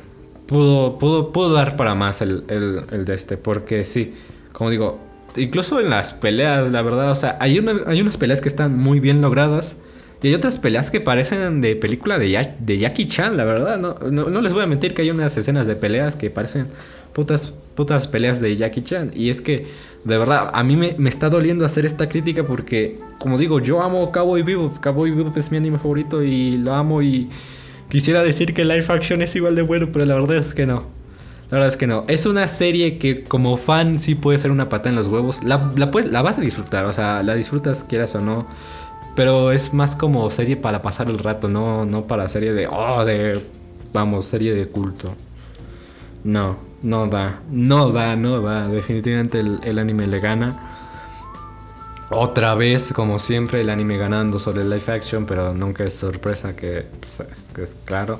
pudo, 0.47 0.97
pudo, 0.97 1.31
pudo 1.31 1.53
dar 1.53 1.75
para 1.75 1.95
más 1.95 2.21
el, 2.21 2.43
el, 2.49 3.05
de 3.05 3.13
este, 3.13 3.37
porque 3.37 3.83
sí, 3.83 4.13
como 4.51 4.69
digo, 4.69 4.99
incluso 5.35 5.79
en 5.79 5.89
las 5.89 6.13
peleas, 6.13 6.71
la 6.71 6.81
verdad, 6.81 7.11
o 7.11 7.15
sea, 7.15 7.37
hay, 7.39 7.63
hay 7.85 8.01
unas 8.01 8.17
peleas 8.17 8.41
que 8.41 8.47
están 8.47 8.77
muy 8.77 8.99
bien 8.99 9.21
logradas. 9.21 9.77
Y 10.19 10.29
hay 10.29 10.33
otras 10.33 10.57
peleas 10.57 10.89
que 10.89 10.99
parecen 10.99 11.61
de 11.61 11.75
película 11.75 12.17
de, 12.17 12.55
de 12.57 12.77
Jackie 12.79 13.05
Chan, 13.05 13.37
la 13.37 13.43
verdad. 13.43 13.77
No, 13.77 13.99
no, 14.09 14.41
les 14.41 14.51
voy 14.51 14.63
a 14.63 14.65
mentir 14.65 14.95
que 14.95 15.03
hay 15.03 15.11
unas 15.11 15.37
escenas 15.37 15.67
de 15.67 15.75
peleas 15.75 16.15
que 16.15 16.31
parecen 16.31 16.65
putas, 17.17 17.47
putas 17.75 18.07
peleas 18.07 18.39
de 18.39 18.55
Jackie 18.55 18.83
Chan. 18.83 19.11
Y 19.13 19.29
es 19.31 19.41
que, 19.41 19.65
de 20.05 20.17
verdad, 20.17 20.51
a 20.53 20.63
mí 20.63 20.77
me, 20.77 20.95
me 20.97 21.09
está 21.09 21.29
doliendo 21.29 21.65
hacer 21.65 21.85
esta 21.85 22.07
crítica 22.07 22.43
porque, 22.45 22.95
como 23.19 23.37
digo, 23.37 23.59
yo 23.59 23.81
amo 23.81 24.13
Cowboy 24.13 24.43
Bebop. 24.43 24.77
Cowboy 24.79 25.11
Bebop 25.11 25.35
es 25.35 25.51
mi 25.51 25.57
anime 25.57 25.79
favorito 25.79 26.23
y 26.23 26.57
lo 26.57 26.73
amo 26.73 27.01
y 27.01 27.27
Quisiera 27.89 28.21
decir 28.21 28.53
que 28.53 28.65
Life 28.65 28.91
Action 28.91 29.21
es 29.21 29.35
igual 29.35 29.55
de 29.55 29.61
bueno, 29.61 29.89
pero 29.93 30.05
la 30.05 30.15
verdad 30.15 30.37
es 30.37 30.53
que 30.53 30.65
no. 30.65 30.83
La 31.49 31.59
verdad 31.59 31.69
es 31.69 31.77
que 31.77 31.87
no. 31.87 32.03
Es 32.09 32.25
una 32.25 32.47
serie 32.49 32.97
que 32.97 33.23
como 33.23 33.55
fan 33.55 33.99
sí 33.99 34.15
puede 34.15 34.37
ser 34.37 34.51
una 34.51 34.67
pata 34.67 34.89
en 34.89 34.95
los 34.95 35.07
huevos. 35.07 35.41
La, 35.43 35.71
la, 35.77 35.89
la 36.11 36.21
vas 36.21 36.37
a 36.37 36.41
disfrutar, 36.41 36.85
o 36.85 36.91
sea, 36.91 37.23
la 37.23 37.35
disfrutas 37.35 37.85
quieras 37.85 38.13
o 38.15 38.21
no. 38.21 38.45
Pero 39.15 39.53
es 39.53 39.73
más 39.73 39.95
como 39.95 40.29
serie 40.29 40.57
para 40.57 40.81
pasar 40.81 41.09
el 41.09 41.17
rato, 41.17 41.47
no, 41.47 41.85
no 41.85 42.07
para 42.07 42.27
serie 42.27 42.53
de... 42.53 42.67
Oh, 42.67 43.05
de... 43.05 43.41
Vamos, 43.93 44.25
serie 44.25 44.53
de 44.53 44.67
culto. 44.67 45.13
No, 46.25 46.57
no 46.81 47.07
da. 47.07 47.41
No 47.49 47.91
da, 47.91 48.15
no 48.15 48.41
da. 48.41 48.67
Definitivamente 48.67 49.39
el, 49.39 49.79
anime 49.79 50.07
le 50.07 50.19
gana. 50.19 50.73
Otra 52.09 52.55
vez, 52.55 52.93
como 52.93 53.19
siempre, 53.19 53.61
el 53.61 53.69
anime 53.69 53.97
ganando 53.97 54.39
sobre 54.39 54.61
el 54.61 54.69
live 54.69 54.91
action, 54.93 55.25
pero 55.25 55.53
nunca 55.53 55.83
es 55.83 55.93
sorpresa 55.93 56.55
que, 56.55 56.85
pues, 56.99 57.19
es, 57.31 57.51
que 57.53 57.63
es 57.63 57.75
claro. 57.85 58.19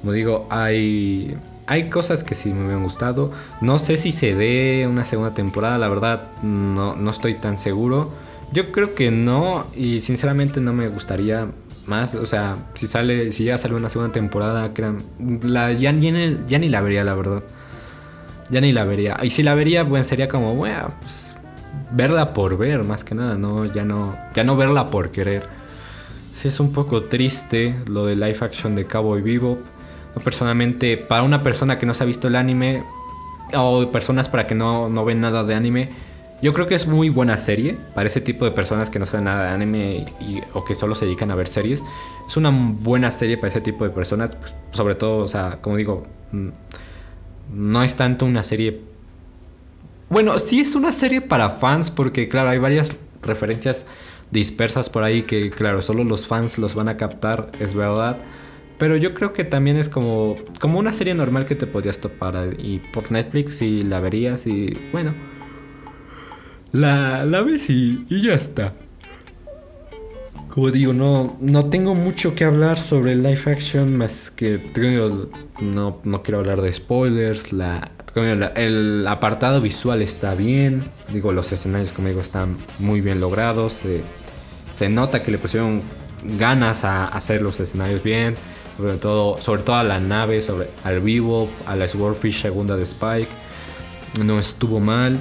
Como 0.00 0.12
digo, 0.12 0.46
hay, 0.50 1.36
hay 1.66 1.90
cosas 1.90 2.24
que 2.24 2.34
sí 2.34 2.52
me 2.52 2.64
habían 2.64 2.82
gustado. 2.82 3.30
No 3.60 3.78
sé 3.78 3.96
si 3.96 4.12
se 4.12 4.34
dé 4.34 4.86
una 4.88 5.04
segunda 5.04 5.34
temporada, 5.34 5.78
la 5.78 5.88
verdad 5.88 6.30
no, 6.42 6.96
no 6.96 7.10
estoy 7.10 7.34
tan 7.34 7.58
seguro. 7.58 8.12
Yo 8.52 8.72
creo 8.72 8.94
que 8.94 9.10
no, 9.10 9.66
y 9.74 10.00
sinceramente 10.00 10.60
no 10.60 10.72
me 10.72 10.88
gustaría 10.88 11.48
más. 11.86 12.14
O 12.14 12.26
sea, 12.26 12.56
si 12.74 12.86
sale, 12.86 13.30
si 13.30 13.44
llega 13.44 13.56
a 13.56 13.58
salir 13.58 13.76
una 13.76 13.88
segunda 13.88 14.12
temporada, 14.12 14.72
crean, 14.74 14.98
la, 15.42 15.72
ya, 15.72 15.92
ya, 15.92 16.58
ni 16.58 16.68
la 16.68 16.80
vería, 16.80 17.04
la 17.04 17.14
verdad. 17.14 17.42
Ya 18.52 18.60
ni 18.60 18.70
la 18.70 18.84
vería. 18.84 19.18
Y 19.22 19.30
si 19.30 19.42
la 19.42 19.54
vería, 19.54 19.82
bueno, 19.82 20.04
sería 20.04 20.28
como, 20.28 20.54
bueno, 20.54 20.92
pues 21.00 21.34
verla 21.90 22.34
por 22.34 22.58
ver, 22.58 22.84
más 22.84 23.02
que 23.02 23.14
nada, 23.14 23.36
no, 23.36 23.64
ya 23.64 23.84
no, 23.84 24.14
ya 24.34 24.44
no 24.44 24.56
verla 24.56 24.86
por 24.86 25.10
querer. 25.10 25.42
Sí, 26.34 26.48
es 26.48 26.60
un 26.60 26.70
poco 26.70 27.04
triste 27.04 27.74
lo 27.86 28.04
de 28.04 28.14
live 28.14 28.36
action 28.42 28.74
de 28.74 28.84
Cowboy 28.84 29.22
Vivo. 29.22 29.58
Personalmente, 30.22 30.98
para 30.98 31.22
una 31.22 31.42
persona 31.42 31.78
que 31.78 31.86
no 31.86 31.94
se 31.94 32.02
ha 32.02 32.06
visto 32.06 32.28
el 32.28 32.36
anime, 32.36 32.84
o 33.54 33.88
personas 33.90 34.28
para 34.28 34.46
que 34.46 34.54
no, 34.54 34.90
no 34.90 35.04
ven 35.06 35.22
nada 35.22 35.44
de 35.44 35.54
anime, 35.54 35.90
yo 36.42 36.52
creo 36.52 36.66
que 36.66 36.74
es 36.74 36.86
muy 36.86 37.08
buena 37.08 37.38
serie 37.38 37.78
para 37.94 38.08
ese 38.08 38.20
tipo 38.20 38.44
de 38.44 38.50
personas 38.50 38.90
que 38.90 38.98
no 38.98 39.06
saben 39.06 39.24
nada 39.24 39.44
de 39.44 39.50
anime 39.50 40.04
o 40.52 40.64
que 40.64 40.74
solo 40.74 40.94
se 40.94 41.06
dedican 41.06 41.30
a 41.30 41.36
ver 41.36 41.48
series. 41.48 41.82
Es 42.26 42.36
una 42.36 42.50
buena 42.50 43.10
serie 43.10 43.38
para 43.38 43.48
ese 43.48 43.62
tipo 43.62 43.84
de 43.84 43.90
personas, 43.90 44.34
pues, 44.34 44.54
sobre 44.72 44.94
todo, 44.94 45.24
o 45.24 45.28
sea, 45.28 45.58
como 45.62 45.76
digo, 45.76 46.04
mm, 46.32 46.48
no 47.52 47.82
es 47.82 47.96
tanto 47.96 48.26
una 48.26 48.42
serie 48.42 48.80
bueno, 50.12 50.38
sí 50.38 50.60
es 50.60 50.74
una 50.74 50.92
serie 50.92 51.22
para 51.22 51.48
fans 51.48 51.90
porque, 51.90 52.28
claro, 52.28 52.50
hay 52.50 52.58
varias 52.58 52.92
referencias 53.22 53.86
dispersas 54.30 54.90
por 54.90 55.04
ahí 55.04 55.22
que, 55.22 55.50
claro, 55.50 55.80
solo 55.80 56.04
los 56.04 56.26
fans 56.26 56.58
los 56.58 56.74
van 56.74 56.90
a 56.90 56.98
captar, 56.98 57.46
es 57.60 57.72
verdad. 57.72 58.18
Pero 58.76 58.98
yo 58.98 59.14
creo 59.14 59.32
que 59.32 59.44
también 59.44 59.78
es 59.78 59.88
como, 59.88 60.36
como 60.60 60.78
una 60.78 60.92
serie 60.92 61.14
normal 61.14 61.46
que 61.46 61.54
te 61.54 61.66
podrías 61.66 61.98
topar 61.98 62.56
y 62.58 62.80
por 62.92 63.10
Netflix 63.10 63.62
y 63.62 63.80
la 63.80 64.00
verías 64.00 64.46
y 64.46 64.78
bueno. 64.92 65.14
La, 66.72 67.24
la 67.24 67.40
ves 67.40 67.70
y, 67.70 68.04
y 68.10 68.20
ya 68.20 68.34
está. 68.34 68.74
Como 70.52 70.70
digo, 70.70 70.92
no, 70.92 71.34
no 71.40 71.70
tengo 71.70 71.94
mucho 71.94 72.34
que 72.34 72.44
hablar 72.44 72.78
sobre 72.78 73.16
live 73.16 73.40
action 73.46 73.96
más 73.96 74.30
que 74.30 74.60
no, 75.62 75.98
no 76.04 76.22
quiero 76.22 76.40
hablar 76.40 76.60
de 76.60 76.70
spoilers. 76.70 77.54
La, 77.54 77.90
el 78.54 79.06
apartado 79.06 79.62
visual 79.62 80.02
está 80.02 80.34
bien. 80.34 80.84
Digo, 81.10 81.32
los 81.32 81.50
escenarios, 81.52 81.92
como 81.92 82.08
digo, 82.08 82.20
están 82.20 82.58
muy 82.80 83.00
bien 83.00 83.18
logrados. 83.18 83.80
se 84.74 84.88
nota 84.90 85.22
que 85.22 85.30
le 85.30 85.38
pusieron 85.38 85.80
ganas 86.38 86.84
a 86.84 87.06
hacer 87.06 87.40
los 87.40 87.58
escenarios 87.58 88.02
bien. 88.02 88.36
Sobre 88.76 88.98
todo, 88.98 89.38
sobre 89.38 89.62
todo 89.62 89.76
a 89.76 89.84
la 89.84 90.00
nave, 90.00 90.42
sobre, 90.42 90.68
al 90.84 91.00
vivo, 91.00 91.48
a 91.66 91.76
la 91.76 91.88
Swordfish 91.88 92.42
segunda 92.42 92.76
de 92.76 92.82
Spike. 92.82 93.28
No 94.22 94.38
estuvo 94.38 94.80
mal. 94.80 95.18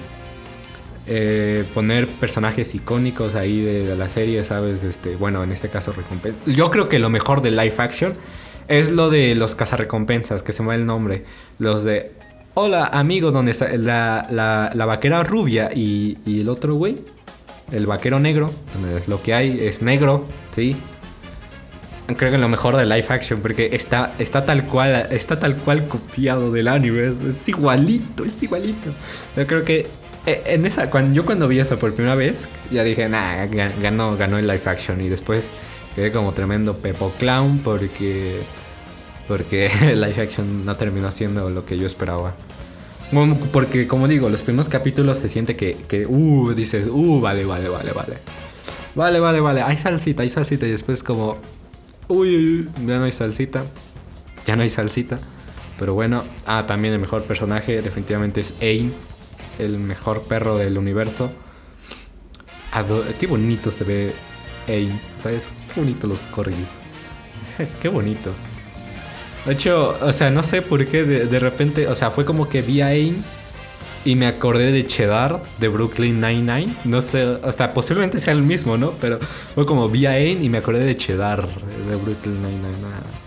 Eh, 1.07 1.65
poner 1.73 2.07
personajes 2.07 2.75
icónicos 2.75 3.35
ahí 3.35 3.61
de, 3.61 3.95
la 3.95 4.07
serie, 4.07 4.43
¿sabes? 4.43 4.83
Este, 4.83 5.15
bueno, 5.15 5.43
en 5.43 5.51
este 5.51 5.69
caso 5.69 5.91
recompensa. 5.91 6.37
Yo 6.45 6.69
creo 6.69 6.89
que 6.89 6.99
lo 6.99 7.09
mejor 7.09 7.41
de 7.41 7.51
live 7.51 7.73
action 7.77 8.13
es 8.67 8.91
lo 8.91 9.09
de 9.09 9.35
los 9.35 9.55
cazarrecompensas, 9.55 10.43
que 10.43 10.53
se 10.53 10.61
me 10.61 10.69
va 10.69 10.75
el 10.75 10.85
nombre. 10.85 11.25
Los 11.57 11.83
de 11.83 12.11
Hola, 12.53 12.89
amigo, 12.91 13.31
donde 13.31 13.51
está 13.51 13.69
la, 13.77 14.27
la, 14.73 14.85
vaquera 14.85 15.23
rubia 15.23 15.69
y, 15.73 16.17
el 16.25 16.49
otro 16.49 16.75
güey, 16.75 16.97
el 17.71 17.85
vaquero 17.85 18.19
negro, 18.19 18.51
lo 19.07 19.23
que 19.23 19.33
hay 19.33 19.57
es 19.61 19.81
negro, 19.81 20.25
¿sí? 20.53 20.75
Creo 22.17 22.29
que 22.29 22.37
lo 22.37 22.49
mejor 22.49 22.75
de 22.75 22.85
live 22.85 23.05
action, 23.07 23.39
porque 23.39 23.69
está, 23.71 24.13
está 24.19 24.45
tal 24.45 24.65
cual, 24.65 25.07
está 25.11 25.39
tal 25.39 25.55
cual 25.55 25.87
copiado 25.87 26.51
del 26.51 26.67
anime, 26.67 27.13
es, 27.29 27.47
igualito, 27.47 28.25
es 28.25 28.43
igualito. 28.43 28.91
Yo 29.37 29.47
creo 29.47 29.63
que 29.63 29.87
en 30.25 30.65
esa, 30.65 30.89
yo 31.11 31.25
cuando 31.25 31.47
vi 31.47 31.59
eso 31.59 31.79
por 31.79 31.93
primera 31.93 32.15
vez, 32.15 32.47
ya 32.69 32.83
dije, 32.83 33.09
nah, 33.09 33.45
ganó, 33.81 34.15
ganó 34.17 34.37
el 34.37 34.47
live 34.47 34.61
action. 34.65 35.01
Y 35.01 35.09
después 35.09 35.49
quedé 35.95 36.11
como 36.11 36.31
tremendo 36.33 36.77
Pepo 36.77 37.11
Clown 37.19 37.59
porque 37.59 38.39
porque 39.27 39.69
live 39.95 40.21
action 40.21 40.65
no 40.65 40.75
terminó 40.75 41.11
siendo 41.11 41.49
lo 41.49 41.65
que 41.65 41.77
yo 41.77 41.87
esperaba. 41.87 42.33
Porque, 43.51 43.87
como 43.87 44.07
digo, 44.07 44.29
los 44.29 44.41
primeros 44.41 44.69
capítulos 44.69 45.17
se 45.17 45.27
siente 45.27 45.55
que, 45.57 45.75
que 45.87 46.05
uh, 46.05 46.53
dices, 46.53 46.87
uh, 46.87 47.19
vale, 47.19 47.43
vale, 47.43 47.67
vale, 47.67 47.91
vale. 47.91 48.17
Vale, 48.95 49.19
vale, 49.19 49.39
vale, 49.41 49.61
hay 49.61 49.77
salsita, 49.77 50.23
hay 50.23 50.29
salsita. 50.29 50.65
Y 50.65 50.71
después, 50.71 51.03
como, 51.03 51.37
uy, 52.07 52.69
ya 52.85 52.99
no 52.99 53.03
hay 53.03 53.11
salsita. 53.11 53.63
Ya 54.45 54.55
no 54.55 54.63
hay 54.63 54.69
salsita. 54.69 55.19
Pero 55.77 55.93
bueno, 55.93 56.23
ah, 56.45 56.65
también 56.67 56.93
el 56.93 56.99
mejor 56.99 57.23
personaje 57.23 57.81
definitivamente 57.81 58.39
es 58.39 58.53
Ain, 58.61 58.93
el 59.59 59.79
mejor 59.79 60.23
perro 60.23 60.57
del 60.57 60.77
universo. 60.77 61.31
qué 63.19 63.27
bonito 63.27 63.71
se 63.71 63.83
ve 63.83 64.13
Ain, 64.67 64.99
¿sabes? 65.21 65.43
Qué 65.73 65.81
bonito 65.81 66.07
los 66.07 66.19
corgis. 66.21 66.67
qué 67.81 67.89
bonito. 67.89 68.31
De 69.45 69.53
hecho, 69.53 69.97
o 70.01 70.13
sea, 70.13 70.29
no 70.29 70.43
sé 70.43 70.61
por 70.61 70.85
qué 70.85 71.03
de, 71.03 71.39
repente, 71.39 71.87
o 71.87 71.95
sea, 71.95 72.11
fue 72.11 72.25
como 72.25 72.47
que 72.47 72.61
vi 72.61 72.81
a 72.81 72.87
Ain 72.87 73.23
y 74.05 74.15
me 74.15 74.27
acordé 74.27 74.71
de 74.71 74.85
Cheddar 74.85 75.41
de 75.59 75.67
Brooklyn 75.67 76.21
Nine-Nine. 76.21 76.73
No 76.85 77.01
sé, 77.01 77.25
o 77.25 77.51
sea, 77.51 77.73
posiblemente 77.73 78.19
sea 78.19 78.33
el 78.33 78.43
mismo, 78.43 78.77
¿no? 78.77 78.91
Pero 79.01 79.19
fue 79.55 79.65
como 79.65 79.89
vi 79.89 80.05
a 80.05 80.11
Ain 80.11 80.43
y 80.43 80.49
me 80.49 80.59
acordé 80.59 80.83
de 80.83 80.95
Cheddar 80.95 81.47
de 81.47 81.95
Brooklyn 81.95 82.41
Nine-Nine. 82.41 83.20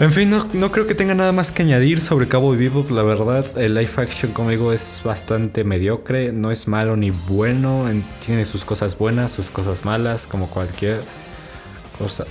En 0.00 0.10
fin, 0.10 0.28
no, 0.28 0.72
creo 0.72 0.88
que 0.88 0.96
tenga 0.96 1.14
nada 1.14 1.30
más 1.30 1.52
que 1.52 1.62
añadir 1.62 2.00
sobre 2.00 2.26
Cabo 2.26 2.50
Vivo. 2.50 2.84
La 2.90 3.02
verdad, 3.02 3.46
el 3.56 3.74
live 3.74 3.92
action, 3.96 4.32
como 4.32 4.50
digo, 4.50 4.72
es 4.72 5.00
bastante 5.04 5.62
mediocre. 5.62 6.32
No 6.32 6.50
es 6.50 6.66
malo 6.66 6.96
ni 6.96 7.10
bueno. 7.10 7.84
Tiene 8.26 8.44
sus 8.44 8.64
cosas 8.64 8.98
buenas, 8.98 9.30
sus 9.30 9.50
cosas 9.50 9.84
malas, 9.84 10.26
como 10.26 10.50
cualquier 10.50 11.00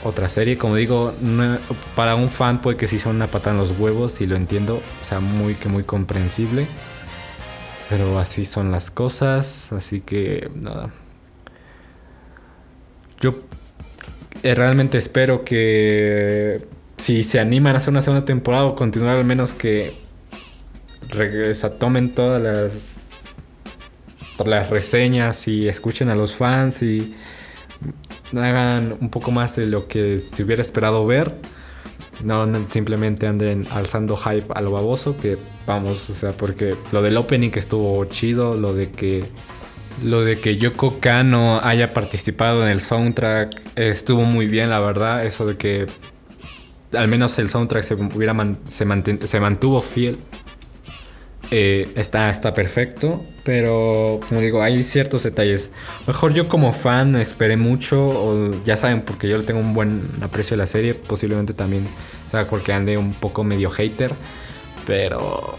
otra 0.03 0.27
serie. 0.27 0.57
Como 0.57 0.75
digo, 0.75 1.13
para 1.95 2.15
un 2.15 2.27
fan 2.27 2.61
puede 2.61 2.75
que 2.75 2.85
sí 2.85 2.99
sea 2.99 3.13
una 3.13 3.27
patada 3.27 3.51
en 3.51 3.59
los 3.59 3.79
huevos 3.79 4.19
y 4.19 4.27
lo 4.27 4.35
entiendo. 4.35 4.81
O 5.01 5.05
sea, 5.05 5.21
muy 5.21 5.55
que 5.55 5.69
muy 5.69 5.83
comprensible. 5.83 6.67
Pero 7.89 8.19
así 8.19 8.43
son 8.43 8.71
las 8.71 8.91
cosas. 8.91 9.71
Así 9.71 10.01
que 10.01 10.51
nada. 10.53 10.91
Yo 13.21 13.33
eh, 14.43 14.53
realmente 14.53 14.97
espero 14.97 15.45
que 15.45 16.82
si 17.03 17.23
se 17.23 17.41
animan 17.41 17.75
a 17.75 17.79
hacer 17.79 17.89
una 17.89 18.01
segunda 18.01 18.23
temporada 18.23 18.63
o 18.63 18.75
continuar 18.75 19.17
al 19.17 19.25
menos 19.25 19.51
que 19.51 19.93
regresa, 21.09 21.71
tomen 21.71 22.15
todas 22.15 22.41
las 22.41 23.01
las 24.45 24.69
reseñas 24.69 25.47
y 25.47 25.67
escuchen 25.67 26.09
a 26.09 26.15
los 26.15 26.33
fans 26.33 26.81
y 26.81 27.13
hagan 28.35 28.95
un 28.99 29.09
poco 29.09 29.31
más 29.31 29.55
de 29.55 29.67
lo 29.67 29.87
que 29.87 30.19
se 30.19 30.43
hubiera 30.43 30.61
esperado 30.61 31.05
ver. 31.05 31.33
No 32.23 32.47
simplemente 32.69 33.27
anden 33.27 33.67
alzando 33.71 34.15
hype 34.15 34.47
a 34.55 34.61
lo 34.61 34.71
baboso, 34.71 35.17
que 35.17 35.37
vamos, 35.67 36.09
o 36.09 36.13
sea, 36.13 36.31
porque 36.31 36.75
lo 36.93 37.01
del 37.01 37.17
opening 37.17 37.51
estuvo 37.55 38.03
chido, 38.05 38.55
lo 38.55 38.73
de 38.73 38.91
que 38.91 39.25
lo 40.03 40.23
de 40.23 40.39
que 40.39 40.57
Yoko 40.57 40.99
Kano 40.99 41.59
haya 41.61 41.93
participado 41.93 42.63
en 42.63 42.71
el 42.71 42.81
soundtrack 42.81 43.61
estuvo 43.75 44.23
muy 44.23 44.47
bien, 44.47 44.69
la 44.69 44.79
verdad, 44.79 45.25
eso 45.25 45.45
de 45.45 45.57
que 45.57 45.87
al 46.97 47.07
menos 47.07 47.37
el 47.39 47.49
soundtrack 47.49 47.83
se, 47.83 49.39
mantuvo 49.39 49.81
fiel 49.81 50.17
eh, 51.51 51.91
está, 51.95 52.53
perfecto, 52.53 53.23
pero 53.43 54.19
como 54.27 54.41
digo, 54.41 54.63
hay 54.63 54.83
ciertos 54.83 55.23
detalles. 55.23 55.71
Mejor 56.07 56.33
yo 56.33 56.47
como 56.47 56.73
fan 56.73 57.15
esperé 57.15 57.57
mucho, 57.57 58.09
o 58.09 58.63
ya 58.65 58.75
saben, 58.75 59.01
porque 59.01 59.29
yo 59.29 59.37
le 59.37 59.43
tengo 59.43 59.59
un 59.59 59.73
buen 59.73 60.01
aprecio 60.21 60.55
a 60.55 60.57
la 60.57 60.65
serie, 60.65 60.95
posiblemente 60.95 61.53
también, 61.53 61.85
porque 62.49 62.73
ande 62.73 62.97
un 62.97 63.13
poco 63.13 63.43
medio 63.43 63.69
hater, 63.69 64.11
pero... 64.87 65.57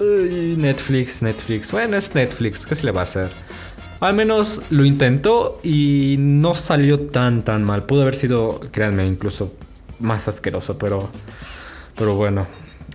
Netflix, 0.00 1.20
Netflix, 1.20 1.72
bueno, 1.72 1.96
es 1.98 2.14
Netflix, 2.14 2.64
¿qué 2.64 2.74
se 2.74 2.84
le 2.84 2.92
va 2.92 3.00
a 3.00 3.04
hacer? 3.04 3.28
Al 4.00 4.14
menos 4.14 4.62
lo 4.70 4.86
intentó 4.86 5.60
y 5.62 6.16
no 6.18 6.54
salió 6.54 7.00
tan 7.00 7.42
tan 7.42 7.64
mal. 7.64 7.84
Pudo 7.84 8.02
haber 8.02 8.14
sido, 8.14 8.60
créanme, 8.72 9.06
incluso 9.06 9.54
más 10.00 10.28
asqueroso, 10.28 10.78
pero, 10.78 11.08
pero 11.96 12.14
bueno, 12.14 12.46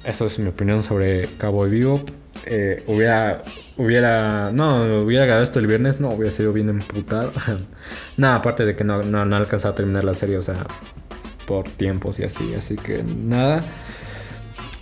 eso 0.04 0.26
es 0.26 0.40
mi 0.40 0.50
opinión 0.50 0.84
sobre 0.84 1.28
Cabo 1.38 1.64
Vivo. 1.66 2.04
Eh, 2.46 2.84
hubiera, 2.88 3.44
hubiera, 3.78 4.52
no, 4.52 5.04
hubiera 5.04 5.26
ganado 5.26 5.44
esto 5.44 5.60
el 5.60 5.68
viernes, 5.68 6.00
no, 6.00 6.10
hubiera 6.10 6.32
sido 6.32 6.54
bien 6.54 6.70
emputado. 6.70 7.32
nada, 8.18 8.36
aparte 8.36 8.66
de 8.66 8.76
que 8.76 8.84
no, 8.84 9.02
no, 9.02 9.26
no 9.26 9.36
alcanzado 9.36 9.74
a 9.74 9.76
terminar 9.76 10.04
la 10.04 10.14
serie, 10.14 10.38
o 10.38 10.42
sea, 10.42 10.56
por 11.48 11.70
tiempos 11.70 12.20
y 12.20 12.24
así, 12.24 12.54
así 12.54 12.76
que 12.76 13.04
nada. 13.04 13.64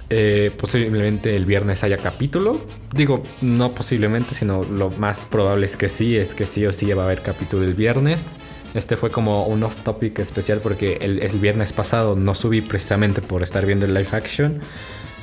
Eh, 0.10 0.51
posiblemente 0.60 1.36
el 1.36 1.46
viernes 1.46 1.84
haya 1.84 1.98
capítulo. 1.98 2.63
Digo, 2.94 3.24
no 3.42 3.74
posiblemente, 3.74 4.36
sino 4.36 4.63
lo 4.63 4.89
más 4.92 5.25
probable 5.25 5.65
es 5.65 5.75
que 5.75 5.89
sí, 5.89 6.18
es 6.18 6.36
que 6.36 6.46
sí 6.46 6.65
o 6.65 6.74
sí 6.74 6.92
va 6.94 7.03
a 7.03 7.06
haber 7.06 7.22
capítulo 7.22 7.63
el 7.63 7.74
viernes. 7.74 8.32
Este 8.74 8.98
fue 8.98 9.12
como 9.12 9.46
un 9.46 9.63
off 9.63 9.84
topic 9.84 10.20
especial 10.20 10.60
porque 10.62 10.98
el, 11.01 11.20
viernes 11.39 11.74
pasado 11.74 12.15
no 12.15 12.34
subí 12.34 12.62
precisamente 12.62 13.22
por 13.22 13.44
estar 13.44 13.65
viendo 13.65 13.86
el 13.86 13.94
live 13.94 14.10
action 14.12 14.60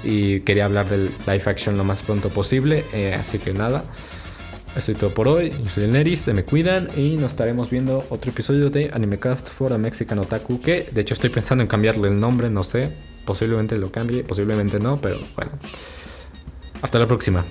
y 0.05 0.41
quería 0.41 0.67
hablar 0.67 0.89
del 0.89 1.11
live 1.27 1.43
action 1.47 1.77
lo 1.77 1.85
más 1.85 2.03
pronto 2.03 2.29
posible. 2.29 2.85
Eh, 2.93 3.17
así 3.19 3.39
que 3.39 3.53
nada, 3.53 3.85
eso 4.77 4.93
es 4.93 4.99
todo 4.99 5.11
por 5.13 5.27
hoy. 5.27 5.51
Yo 5.51 5.71
soy 5.71 5.85
el 5.85 5.93
Neris, 5.93 6.21
se 6.21 6.33
me 6.33 6.45
cuidan 6.45 6.89
y 6.97 7.17
nos 7.17 7.33
estaremos 7.33 7.71
viendo 7.71 8.07
otro 8.09 8.31
episodio 8.31 8.71
de 8.71 8.91
Animecast 8.93 9.49
for 9.49 9.73
a 9.73 9.79
Mexican 9.79 10.19
Otaku. 10.21 10.61
Que 10.61 10.89
de 10.93 11.01
hecho 11.01 11.15
estoy 11.15 11.31
pensando 11.31 11.63
en 11.63 11.69
cambiarle 11.69 12.09
el 12.09 12.21
nombre, 12.21 12.51
no 12.51 12.63
sé. 12.63 12.93
Posiblemente 13.25 13.77
lo 13.77 13.91
cambie, 13.91 14.23
posiblemente 14.23 14.79
no, 14.79 14.97
pero 15.01 15.19
bueno. 15.35 15.53
Hasta 16.83 16.99
la 16.99 17.07
próxima. 17.07 17.45